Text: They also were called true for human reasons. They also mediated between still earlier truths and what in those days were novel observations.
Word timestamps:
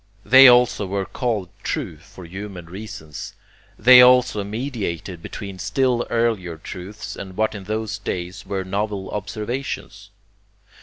They 0.25 0.47
also 0.47 0.87
were 0.87 1.05
called 1.05 1.49
true 1.61 1.97
for 1.97 2.25
human 2.25 2.65
reasons. 2.65 3.35
They 3.77 4.01
also 4.01 4.43
mediated 4.43 5.21
between 5.21 5.59
still 5.59 6.07
earlier 6.09 6.57
truths 6.57 7.15
and 7.15 7.37
what 7.37 7.53
in 7.53 7.65
those 7.65 7.99
days 7.99 8.43
were 8.43 8.63
novel 8.63 9.11
observations. 9.11 10.09